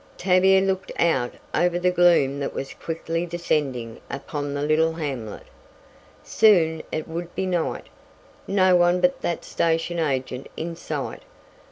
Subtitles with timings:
[0.17, 5.45] Tavia looked out over the gloom that was quickly descending upon the little hamlet.
[6.23, 7.85] Soon it would be night!
[8.47, 11.21] No one but that station agent in sight!